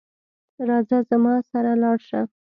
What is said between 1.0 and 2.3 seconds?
زما سره لاړ شه